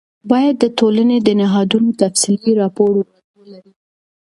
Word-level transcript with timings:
باید 0.29 0.55
د 0.59 0.65
ټولنې 0.77 1.17
د 1.21 1.29
نهادونو 1.41 1.89
تفصیلي 2.01 2.51
راپور 2.61 2.91
ولرئ. 3.39 3.71